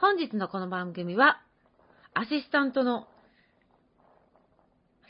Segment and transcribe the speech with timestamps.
[0.00, 1.42] 本日のこの番組は、
[2.14, 3.06] アシスタントの、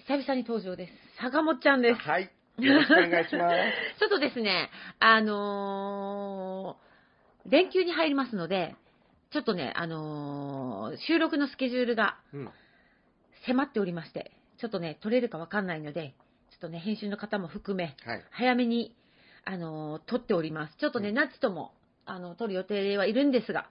[0.08, 0.92] 久々に登場です。
[1.22, 2.00] 坂本ちゃんです。
[2.00, 2.30] はい。
[2.58, 3.54] よろしくお願いします。
[4.00, 4.68] ちょっとですね、
[4.98, 6.90] あのー
[7.46, 8.74] 連休に入りますので、
[9.30, 12.50] ちょっとね、あのー収録のスケジュールがうん。
[13.46, 16.14] 迫っておりまして、ちょっとね、撮れるかわかんないので、
[16.50, 18.24] ちょっとね、編集の方も含め、はい。
[18.32, 18.94] 早めに、
[19.44, 20.76] あのー撮っております。
[20.78, 21.72] ちょっとね、うんナッチとも、
[22.06, 23.70] あの、撮る予定はいるんですが、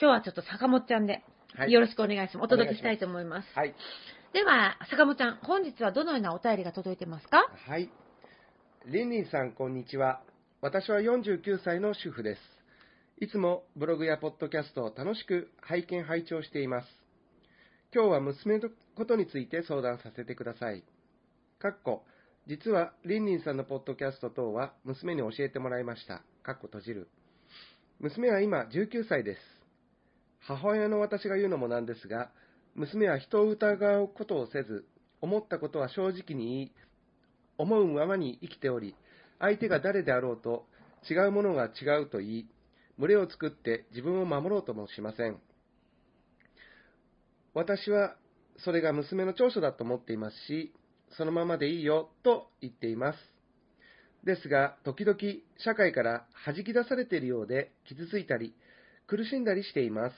[0.00, 1.24] 今日はちょっと坂本ちゃんで、
[1.56, 1.72] はい。
[1.72, 2.44] よろしくお願いします。
[2.44, 3.48] お届けしたいと思います。
[3.56, 3.74] はい。
[4.32, 7.38] では、坂本ちゃん、本日はどのようなお便りが届いてますか？
[7.66, 7.90] はい。
[8.86, 10.22] リンリンさん、こんにちは。
[10.60, 12.40] 私は49歳の主婦です。
[13.20, 16.86] いつもブログやポッドキャストを楽しく拝見拝聴しています。
[17.92, 20.84] 今日は娘のことについて相談させてください。
[21.58, 22.04] かっこ、
[22.46, 26.22] 実はリンリンさんのポッドキャスト等は娘に教えてもらいました。
[26.44, 27.08] かっこ閉じる。
[27.98, 29.57] 娘は今19歳です。
[30.40, 32.30] 母親の私が言うのもなんですが、
[32.74, 34.84] 娘は人を疑うことをせず、
[35.20, 36.72] 思ったことは正直に言い、
[37.58, 38.94] 思うままに生きており、
[39.40, 40.66] 相手が誰であろうと、
[41.08, 42.48] 違うものが違うと言い、
[42.98, 45.38] 群れを作って自分を守ろうともしません。
[47.54, 48.16] 私は
[48.58, 50.72] それが娘の長所だと思っていますし、
[51.16, 53.18] そのままでいいよと言っています。
[54.24, 55.18] ですが、時々
[55.58, 58.54] 社会から弾き出されているようで傷ついたり、
[59.08, 60.14] 苦しんだりしています。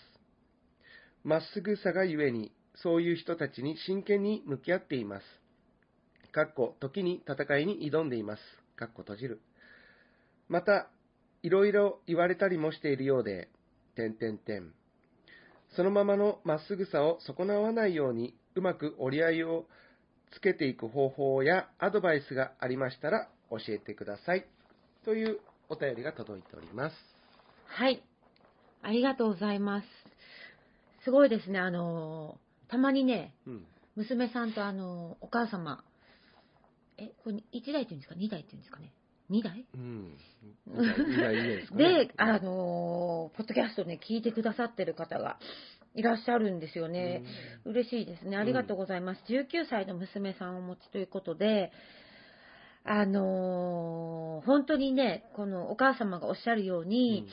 [1.22, 2.52] まっすぐさがゆえに、
[2.82, 5.22] そういう人たちに真剣に向き合っています。
[6.32, 8.42] かっこ、時に戦いに挑んでいます。
[8.74, 9.40] かっこ閉じる。
[10.48, 10.88] また、
[11.42, 13.48] いろいろ言われたりもしているようで、
[13.94, 14.72] 点点点。
[15.76, 19.66] そのままのまっすぐさを損なわないように、うまく折り合いを
[20.32, 24.46] つけていく方法やアドバイスがありましたら教えてください。
[25.04, 26.96] というお便りが届いております。
[27.66, 28.09] はい。
[28.82, 29.86] ありがとうございます。
[31.04, 33.64] すごいですね、あのーたまにね、うん。
[33.96, 35.82] 娘さんとあのーお母様、
[36.98, 38.92] え、これ1台って言うんですか ?2 台って言うんですかね
[39.30, 39.64] ?2 台？
[39.74, 40.16] うん。
[40.68, 45.38] いいいいいいでねで、あのーポッドキャストね、聞いてくださってる方が
[45.94, 47.24] いらっしゃるんですよね。
[47.64, 48.36] 嬉しいですね。
[48.36, 49.22] ありがとうございます。
[49.28, 51.72] 19歳の娘さんをお持ちということで、
[52.84, 57.26] あのー本当にね、このお母様がおっしゃるように、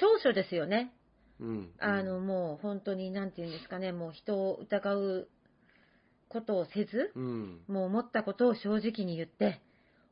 [0.00, 0.92] 長所ですよね。
[1.40, 1.70] うん、うん。
[1.78, 5.28] あの、もう本当に、なんていうんですかね、もう人を疑う
[6.28, 9.60] ことをせず、うん、もう思ったことを正直に言って、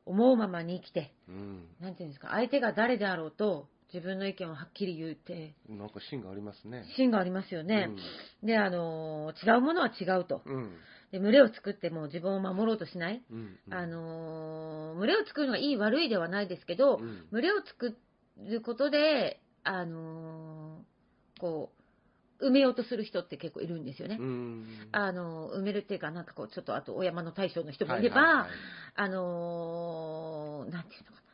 [0.05, 1.65] 思うままに生きて、うん。
[1.81, 6.85] なんていうんですか、相手が誰であろうと、自分の意見をはっきり言うって、なんか芯がありますね。
[6.95, 7.89] 芯がありますよね。
[8.43, 10.41] で、あのー違うものは違うと。
[11.13, 11.19] うん。
[11.19, 13.21] で、群れを作っても自分を守ろうとしない。
[13.31, 13.57] うん。
[13.67, 13.73] うん。
[13.73, 17.95] あのー群れを作るのがいい悪いではないですけど、うん群れを作
[18.49, 21.71] ることで、あのーこ
[22.39, 24.17] う、埋めようとする人って結構いるんですよね。
[24.19, 24.65] うん。
[24.91, 28.49] あの、埋めるっていうか、なんかこう、ちょっとあと、お山の大将の人もいれば、はいはいはい
[28.95, 31.26] あのーなんていうのかな。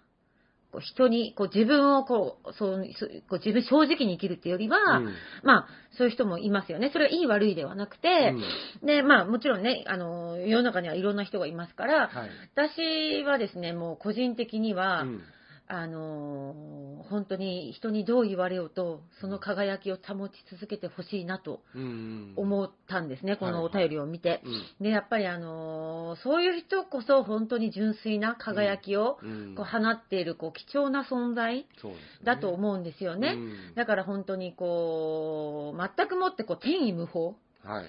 [0.74, 2.86] こう人に、こう自分をこう、そう、
[3.30, 5.68] こう自分正直に生きるっていうよりは、うんまあ、
[5.98, 6.90] そういう人もいますよね。
[6.92, 8.34] それはいい悪いではなくて、
[8.84, 12.30] で、まあ、もちろんね、あの、世の中にはいろんな人がいますから、はい。
[12.56, 15.22] 私はですね、もう個人的には、うん
[15.68, 21.62] あのー本当に人にどう言われようと、その輝きを保ち続けてほしいなと。
[22.38, 24.42] 思ったんですね、このお便りを見て。
[24.46, 24.84] うん。
[24.84, 29.56] で、やっぱりあのーそういう人こそ本当に純粋な輝きをうん。
[29.56, 31.66] こう放っているこう貴重な存在。
[32.24, 33.34] だと思うんですよね。
[33.36, 37.86] うんだから本当にこう、全くもってこう天意無法、はい。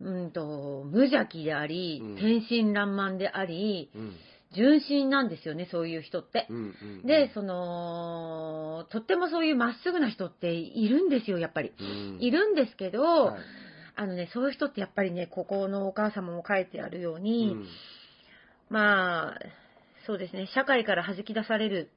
[0.00, 4.16] うんと、無邪気でありうん、天真爛漫であり、うん。
[4.54, 6.46] 純真なんですよね、そういう人って。
[6.48, 7.06] うんうん。
[7.06, 11.72] で、その、とってもそういうまっすぐな人っているんですよ、やっぱり。
[11.78, 13.40] うん、いるんですけど、はい
[13.96, 17.66] あのね、そういう人ってやっぱりね、ここのお母様も書いてあるように、うん
[18.68, 19.38] まあ、
[20.06, 21.90] そうですね、社会から弾き出される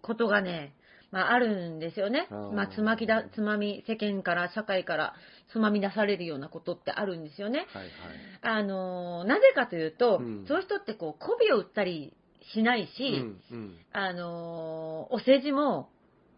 [0.00, 0.72] ことがね、
[1.12, 2.26] まあ、あるんですよね。
[2.54, 5.14] まあ、つまきだ、つまみ、世間から、社会から
[5.52, 7.66] つまみ出されるようなことってあるんですよね。
[7.72, 8.58] はいはい。
[8.58, 12.14] あのーなぜかというと、うんそういう人ってこう、媚びを売ったり
[12.54, 15.90] しないし、うんうんあのーお世辞も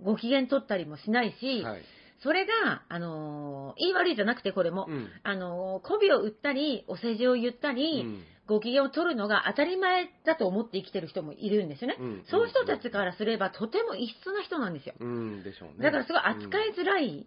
[0.02, 1.82] ご機嫌取ったりもしないし、はい。
[2.22, 11.96] それが、あのー言い悪いじゃなくてこれも、うんあのー媚びを売ったり、お世辞を言ったり、うんご機嫌を取るのが当たり前だと思って生きてる人もいるんですよね。
[11.98, 14.94] うんそういう人たちからすればとても異質な人なんですよ。
[15.00, 15.74] うんでしょうね。
[15.80, 17.26] だからすごい扱いづらい。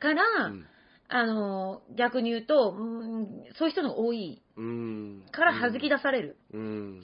[0.00, 0.66] から、うん
[1.08, 3.26] あのー逆に言うと、うん
[3.58, 5.24] そういう人のが多いうん。
[5.30, 6.36] から弾き出される。
[6.52, 7.02] うん。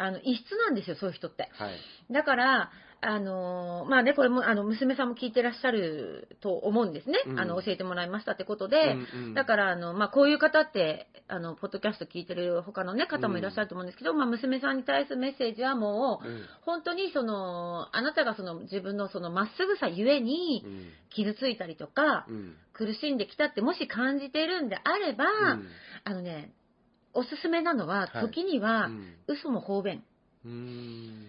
[0.00, 1.48] あの、異質なんですよ、そういう人って。
[1.52, 1.78] はい。
[2.10, 2.70] だから、
[3.02, 7.18] あのーまあね、これも、あの、娘さんも聞いてらっしゃると思うんですね。
[7.26, 7.40] うん。
[7.40, 9.34] あの、教えてもらいましたってことで、うんうん。
[9.34, 16.44] だから、あの、まあ、こういう方って、あの、ポッドキャスト聞いてる他のね、方もいらっしゃると思うんですけど、まあ、娘さんに対するメッセージはもう、うん。
[16.60, 20.92] 本当にその、あなたがその自分のそのまっすぐさゆえにうん。
[21.08, 22.56] 傷ついたりとか、うん。
[22.74, 25.68] 苦しんできたってもし感じているんであれば、うん。
[26.04, 26.52] あのね、
[27.14, 30.02] おすすめなのは、はい時には、うん嘘も方便。
[30.44, 31.26] うん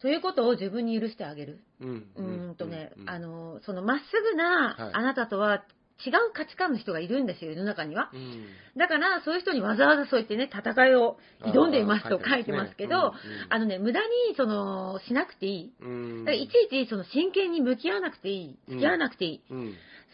[0.00, 1.60] ということを自分に許してあげる。
[1.80, 5.64] うんうーんとね、うんあの、そのまっすぐなはいあなたとは
[6.04, 8.10] 違う価値観の人がいるんですよ、世の中には。
[8.12, 8.46] うん
[8.76, 13.12] だから、そういう人にわざわざそう言ってね、戦いを挑んでいますと書いてますけど、うんうん
[13.48, 15.72] あのね、無駄に、その、しなくていい。
[15.80, 18.58] うんだからいちいち、その、真剣に向き合わなくていい。
[18.68, 19.40] 付き合わなくていい。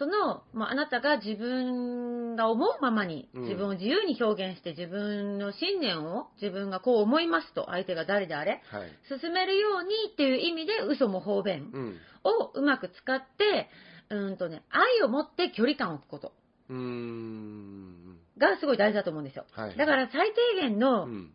[0.00, 3.42] うんその、まあ、あなたが自分が思うままに、うん。
[3.42, 8.90] 自分を自由に表現して、自分の信念を、自分がこう思いますと、相手が誰であれ、はい。
[9.20, 11.98] 進めるようにっていう意味で、嘘も方便うん。
[12.24, 13.68] をうまく使って、
[14.08, 16.32] うーんとね、愛を持って距離感を置くこと。
[16.70, 18.18] うん。
[18.38, 19.44] がすごい大事だと思うんですよ。
[19.52, 19.76] はい。
[19.76, 21.34] だから最低限の、うん。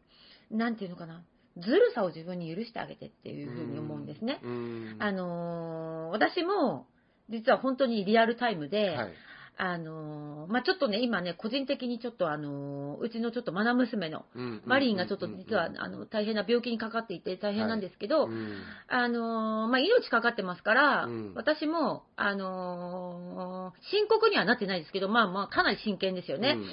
[0.49, 1.23] なんていうのかな、
[1.57, 4.39] ずるさを自分に許してあげてっていうふうに思うんですね。
[4.43, 4.95] うん。
[4.99, 6.87] あのー私も、
[7.29, 9.13] 実は本当にリアルタイムで、はい。
[9.57, 15.37] あのーまあ、ちょっとね、今ね、個人的にちょっとあのーうちのちょっと愛娘の、うんマリンがちょっとうん。
[15.37, 18.57] 実は、あの、大変な病気にかかっていて大変なんですけど、うん。
[18.89, 21.33] あのーまあ、命かかってますから、うん。
[21.35, 26.55] 私も、あのー深刻にはなってないですけど、まあまあ、かなり真剣ですよね。
[26.57, 26.65] うん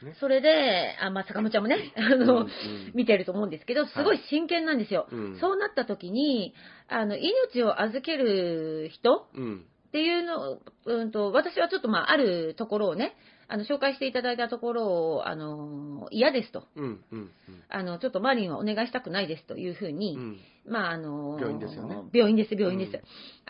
[0.00, 0.16] そね。
[0.20, 2.46] それで、あ、まあ、坂本ちゃんもね、あの、
[2.94, 5.08] 見てると思うんですけど、すごい真剣なんですよ。
[5.10, 5.38] うん。
[5.40, 6.52] そうなった時に、
[6.88, 13.14] あの、命を預ける人うんっていうの、うんと、私はちょっとまあ、あるところをね、
[13.48, 16.64] あの、紹介していただいたところを、あの、嫌ですと。
[16.76, 17.30] うんうん
[17.68, 20.38] あの、ちょっとマリンはお願いしたくないですというふうに、うん。
[20.68, 21.96] まあ、あの、病院ですよね。
[22.12, 22.92] 病院です、病院です。
[22.92, 23.02] うん。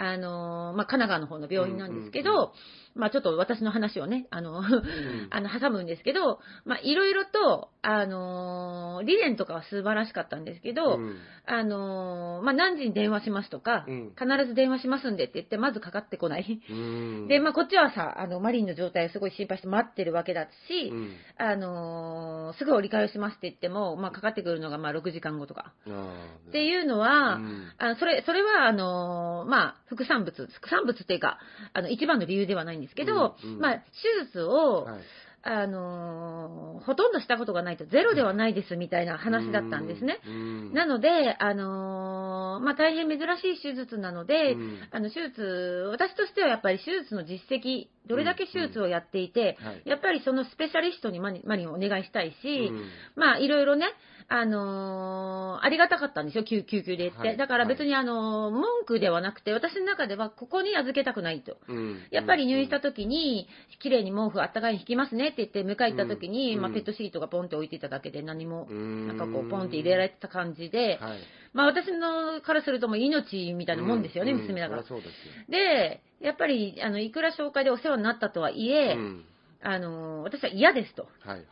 [0.06, 2.48] あの、まあ、神奈川の方の病院なんですけど、うんうん
[2.96, 4.64] まあ、ちょっと私の話をね、あの、ん。
[5.30, 11.16] あの、挟むんですけど、まあ、いろいろと、あの、理念とかは素晴らしかったんですけど、うん。
[11.46, 14.12] あの、まあ、何時に電話しますとか、うん。
[14.18, 16.62] 必ず電話しますんでって言って、まずかかってこない。
[16.70, 17.28] うん。
[17.28, 21.16] で、まあ、こっちはさ、あの、マリンの状態をすごい心配して待ってるわけだし、うん。
[21.38, 25.72] あのすぐ折り返しますって言っても、まあ、かかってくるのがまあ6時間後とか。
[26.48, 27.72] っていうのは、うん。
[27.78, 31.38] あのそれ、それは、あのまあ、副産物、副産物っていうか、
[31.72, 33.60] あの、一番の理由ではないんですけど、うんうん。
[33.60, 35.00] まあ、手術を、はい。
[35.48, 40.20] あのほとんどしたことがないとゼロではないですみたいな話だったんですね。
[40.24, 40.72] うん。
[40.72, 44.78] なので、あのまあ、大変珍しい手術なので、うん。
[44.92, 49.82] あの、手術、私としてはやっぱり手術の実績、どれだけ手術をやっていて、はい。
[49.84, 52.88] やっぱりそのスペシャリストにマニマニをお願いしたいし、うん。
[53.16, 53.86] まあ、いろいろね、
[54.28, 57.18] あのーありがたかったんですよ、救救急で言って。
[57.18, 57.36] はい。
[57.36, 61.56] だから別に、あのー文句ではなくて、私の中ではここに預けたくないと。
[61.68, 62.02] うん。
[62.10, 63.48] やっぱり入院した時に、
[63.80, 66.62] 綺麗に毛布あったかいに引きますねって言って、迎え行った時に、うん。
[66.62, 69.06] まあ、ペットシートがポンって置いていただけで何も、うん。
[69.08, 71.18] なんかこう、ポンって入れられてた感じで、はい。
[71.52, 74.38] まあ、私のからするともう命みたいなもんですよね、うん。
[74.40, 74.82] 娘だから。
[75.48, 79.24] でやっぱり、あの、いくら紹介でお世話になったとはいえ、うん。
[79.62, 81.44] あのー私は嫌ですと、はいはい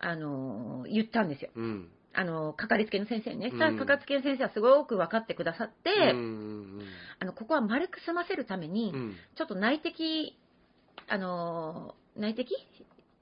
[0.00, 1.50] あのー言ったんですよ。
[1.54, 1.88] うん。
[2.12, 3.58] あの、かかりつけの先生にね、うん。
[3.58, 6.80] さかかりつけの先生はすごく分かってくださって、うん
[7.20, 9.00] あの、ここは丸く済ませるために、うん。
[9.00, 10.38] うんちょっと内的、
[11.08, 12.48] あの、内的？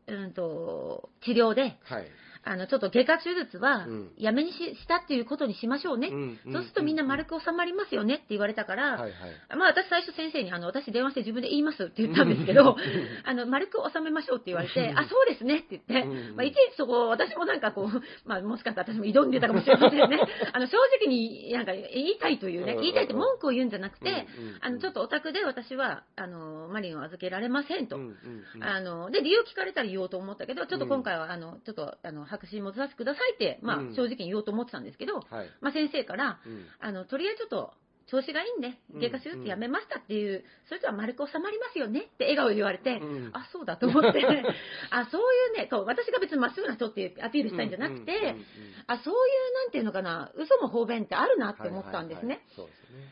[0.07, 2.07] うんと、治療で、はい。
[2.44, 6.08] あの、ちょっと外科手術はうん、やめにししたっていうことにしましょうね。
[6.08, 9.12] んそうするとみんな丸く収まりますよねって言われたから、はいはい。
[9.56, 12.76] まあ私最初先生に、あの、私電話して自分で言いますって言ったんですけど、
[13.24, 16.36] あの、丸く収めましょうって言われて、あ、そうですねって言って、うん。
[16.36, 20.18] まあいちいちそこ、私もなんかこう、まあもしかしたら私も挑んでたかもしれませんね。
[20.52, 24.58] あの、正直になんか言いたいというねうん、言いたいって文句を言うんじゃなくて、うんうん。
[24.60, 27.96] あの、ちょっとお宅で私は、あの、マリンを預けられませんと。
[27.96, 28.64] うんうんうん。
[28.64, 35.50] あの、で、理由聞かれたら言おうと思ったけど、ちょっと今回は、あの、ちょっと、あの、白紙に戻させてくださいって、まあうん、正直に言おうと思ってたんですけど、はい。
[35.60, 36.66] まあ、先生から、うん。
[36.80, 37.72] あの、とりあえずちょっと、
[38.06, 39.00] 調子がいいんで、うん。
[39.00, 43.30] 外科手術やめましたっていう、それとは丸く収まりますよねって笑顔で言われて、うん。
[43.32, 44.20] あ、そうだと思って、
[44.90, 48.44] あ、そういうね、そう、私が別にまっすぐな人っていうアピールしたいんじゃなくて、うんうんうん
[48.86, 52.44] あ、そういう、なんていうのかな、嘘も方便ってあるなって思ったんですね。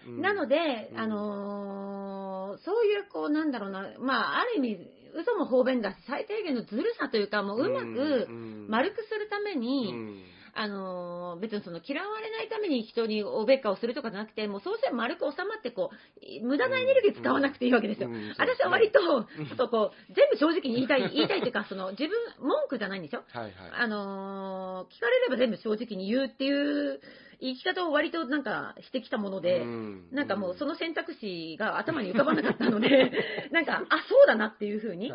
[0.06, 0.98] なので、うん。
[0.98, 8.28] あのーそういう、こう、なんだろうな、まあ、ある意味、嘘も方便だし、最低限のずるさというか、もううまく
[8.68, 10.22] 丸くするために、うん
[10.54, 18.08] あのー別にその嫌われないために人におべっかをするとかじゃなくて、もうそうして丸く収まってこう、無駄なエネルギー使わなくていいわけですよ。
[18.08, 23.24] うんうん私は割と、ちょっとこう、全部正直に言いたい、 言いたいというか、その自分、文句じゃないんですよ。
[23.32, 23.52] はいはい。
[23.72, 27.00] あのー聞かれれば全部正直に言うっていう
[27.42, 33.10] 言い方を割となんかしてきたもので、うんなんかもうその選択肢が頭に浮かばなかったので、
[33.50, 35.12] なんか、あ、そうだなっていうふうに。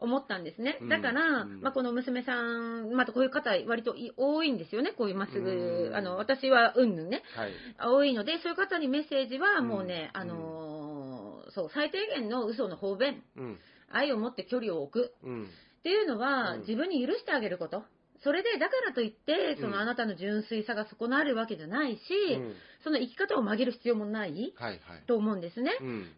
[0.00, 0.86] 思ったんですねう。
[0.86, 7.52] んだから、うんまあ、この娘さん、またこういう方、割とい多いんですよね、こういうまっすうぐ、んあの、私はうんぬんね、はい。
[7.80, 13.58] 多いので、そういう方にメッセージはもうね、うんあのーそう、最低限の嘘の方便、うん。
[13.90, 15.44] 愛を持って距離を置くうん。
[15.44, 17.84] っていうのは、うん自分に許してあげること。
[18.22, 22.00] それで、だからといって、そうんのあなたの純粋さが損なわれるわけじゃないし、
[22.34, 24.80] うんその生き方を曲げる必要もないはいはい。
[25.08, 25.76] と思うんですね。
[25.80, 26.12] うん。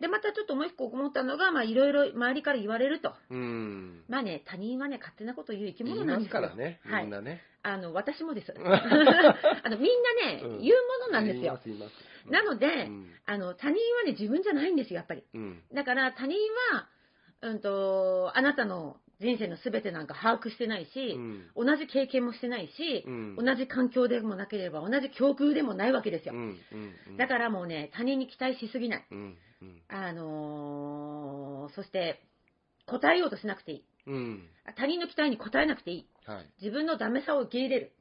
[0.00, 3.14] で、またちょっともう一個思ったのが、まあ、いろいろ周りから言われると。
[3.30, 4.02] うん。
[4.08, 6.40] まあね、他人はね、勝手なこと言う生き物なんですすよ。
[6.42, 7.42] からね、はいみんなね。
[7.62, 8.52] あの、私もです。
[8.58, 11.60] あの、みんなね、うん言うものなんですよ。
[12.28, 15.22] なので、うんあの、他人はね、自分じゃないんですよ、やっぱり。
[15.32, 15.62] うん。
[15.72, 16.38] だから、他人
[16.72, 16.88] は、
[17.42, 26.34] うんと、あなたの人生の全てなんか把握してないし、うん同じ経験もしてないし、うん同じ環境でもなければ、同じ境遇でもないわけですよ。
[26.34, 26.58] うん
[27.08, 29.06] うんだからもうね、他人に期待しすぎない。
[29.10, 32.22] うんうんあのーそして、
[32.86, 33.84] 答えようとしなくていい。
[34.06, 36.06] うん他人の期待に応えなくていい。
[36.24, 37.92] はい自分のダメさを受け入れる。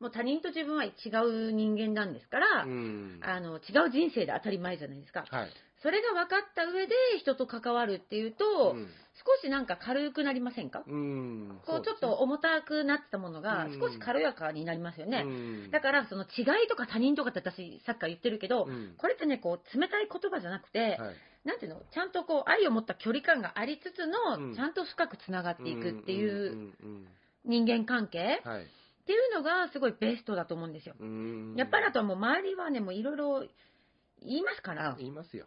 [0.00, 0.90] うんもう他人と自分は違
[1.24, 3.18] う人間なんですから、うん。
[3.22, 5.24] あの違う人生で当たり前じゃないですか。
[5.30, 5.48] はい。
[5.82, 8.88] それが分かった上で人と関わるっていうと、うん。
[9.24, 11.58] 少しなんか軽くなりませんか、うん。
[11.64, 13.80] こうちょっと重たくなってたものがうん。
[13.80, 15.24] 少し軽やかになりますよね。
[15.24, 18.94] ねだからその違いとか他人とかって私さっきから言ってるけど、うん。
[18.98, 21.16] これってねこう冷たい言葉じゃなくて、はい。
[21.46, 21.80] なんていうの？
[21.90, 24.54] ちゃんとこう愛を持った距離感がありつつの、うん。
[24.54, 26.74] ちゃんと深くつながっていくっていう
[27.46, 28.42] 人間関係。
[28.44, 28.66] うんはい
[29.06, 30.96] っていうのがすごいベストだと思うんですよ。
[30.98, 31.54] うん。
[31.56, 33.44] やっぱりあとはもう周りはねもういろいろ
[34.20, 35.46] 言いますから、言いますよ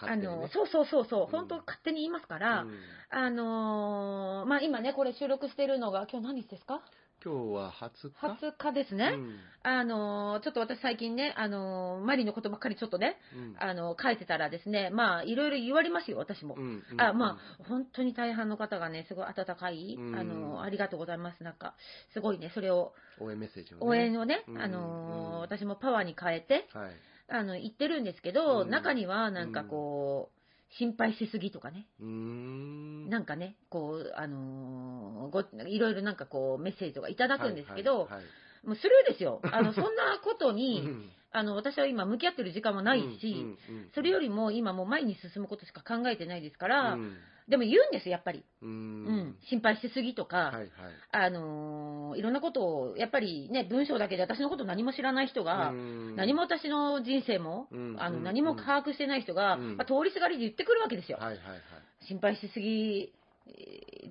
[0.00, 1.26] あのそうそうそうそう、うん。
[1.30, 2.78] 本当勝手に言いますから、うん。
[3.10, 6.80] あのーまあ今ねこれ収録してるのが今日何日ですか？
[7.22, 9.12] 今日は20日？20日ですね。
[9.14, 9.36] うん。
[9.62, 13.56] あのーちょっと私最近ね、あのーマリのことばっかりちょっとね、うん。
[13.58, 16.54] あの書いてたらですね、まあいろいろ言われますよ、私も。
[16.56, 20.16] うんうんあまあ、本当に大半の方がね、すごい温かい、うん。
[20.16, 21.42] あの、ありがとうございます。
[21.42, 21.74] なんか、
[22.14, 23.82] すごいね、それを、応援メッセージをね。
[23.86, 26.92] 応援をね、うんあの私もパワーに変えて、はい
[27.30, 28.70] あの、言ってるんですけど、うん。
[28.70, 38.24] 中にはなんかこう、心配しすぎとかね、なんかね、こう、あのーご、いろいろなんかこう、メッセージとかいただくんですけど、はいはい
[38.64, 39.40] もうスルーですよ。
[39.52, 41.10] あの、そんなことはいに、うん。
[41.32, 43.30] あの、私は今向き合ってる時間もないし、
[43.68, 43.90] うんうんうん。
[43.94, 47.16] それよりも今もう前に進むことしか考えてないですから、うん
[47.50, 48.44] でも言うんです、やっぱり。
[48.62, 49.04] ううん。
[49.06, 50.68] ん、心配しすぎとか、はいはい。
[51.10, 56.16] あのーいろんなことを、やっぱりね、文章だけで私のこと何も知らない人が、うん。
[56.16, 58.24] 何も私の人生も、うんあのうん。
[58.24, 59.76] 何も把握してない人が、うん。
[59.76, 61.18] まあ、通りすがりで言ってくるわけですよ。
[61.18, 61.60] はいはいはい。
[62.06, 63.12] 心配しすぎ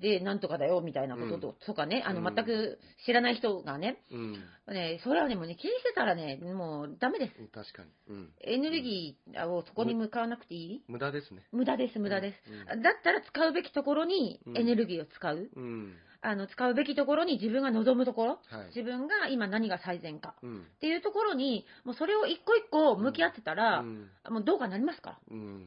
[0.00, 2.34] でなんとかだよみたいなことと,、とかね、あのうん。
[2.34, 4.32] 全く知らない人がね、うん。
[4.68, 7.32] ねそれはね、もうね、気にしてたらね、もうダメです。
[7.52, 7.90] 確かに。
[8.08, 8.32] うん。
[8.42, 10.82] エネルギーをそこに向かわなくていい？
[10.88, 11.42] 無駄ですね。
[11.52, 12.36] 無駄です、無駄です。
[12.72, 12.82] うん。
[12.82, 15.50] だったら使うべきところにエネルギーを使う。
[15.54, 15.94] うん。
[16.22, 18.66] あの使うべきところに自分が望むところ、はい。
[18.68, 20.34] 自分が今何が最善か。
[20.42, 20.58] うん。
[20.60, 24.10] っていうところに、もうそれを一個一個向き合ってたら、うん。
[24.30, 25.66] もうどうかなりますから、うん。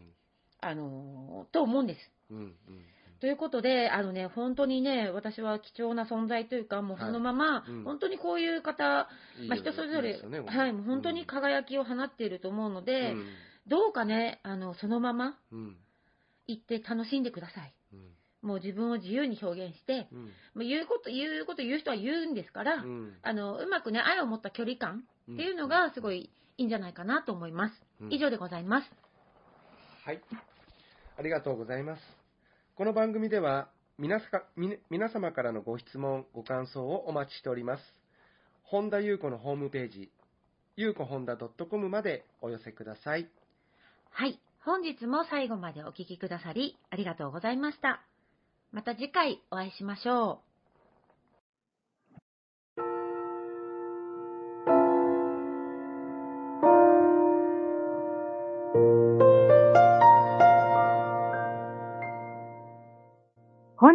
[0.62, 2.00] あのーと思うんです。
[2.32, 2.54] うんうん
[3.24, 7.84] ということで、あのね、本当にね、私は貴重な存在というか、もうそのまま、はいうん。
[7.86, 9.08] 本当にこういう方、
[9.48, 13.26] まあ、人それぞれ、いいねはい、もう本当に輝きを放っていると思うので、うん。
[13.66, 15.78] どうかね、あの、そのままうん。
[16.48, 17.74] 行って楽しんでください。
[17.94, 18.50] うん。
[18.50, 20.24] もう自分を自由に表現して、うん。
[20.24, 23.14] もう言うこと、言うこと言う人は言うんですから、うん。
[23.22, 27.74] あの、うまくね、愛を持った距離感っていうのがすごいいいんじゃないかなと思います。
[28.02, 28.14] うん。
[28.14, 28.92] 以上でございます。
[30.04, 30.22] はい。
[31.18, 32.23] ありがとうございます。
[32.76, 34.44] この番組では皆さか
[34.90, 37.84] 皆様からのご質問、ご感想をお待ちしております。
[38.64, 40.10] 本田優子のホームページ、
[40.76, 43.30] ゆうこほんだ .com までお寄せください。
[44.10, 44.40] はい。
[44.66, 48.02] 本日も最後までお聞きくださり、ありがとうございました。
[48.72, 50.53] また次回お会いしましょう。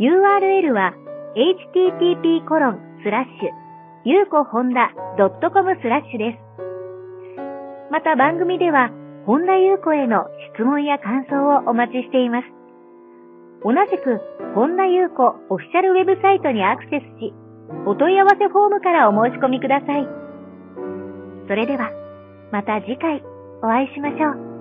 [0.00, 0.94] URL は
[1.36, 3.62] http コロンスラッシュ
[4.04, 6.52] ゆうこほんだ .com スラッシュです。
[7.92, 8.90] また番組では、
[9.26, 12.48] 本田ゆう子への質問や感想をお待ちしています。
[13.62, 14.18] 同じく、
[14.56, 17.32] 本田ゆう子オフィシャルウェブサイトにアクセスし、
[17.86, 20.08] お問い合わせフォームからお申し込みください。
[21.46, 21.90] それでは、
[22.50, 23.22] また次回
[23.62, 24.51] お会いしましょう。